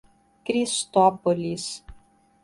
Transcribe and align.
Cristópolis 0.43 1.83